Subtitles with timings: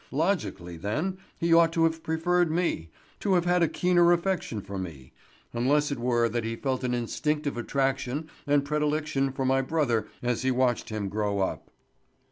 [0.09, 4.79] Logically, then, he ought to have preferred me, to have had a keener affection for
[4.79, 10.41] me—unless it were that he felt an instinctive attraction and predilection for my brother as
[10.41, 11.69] he watched him grow up."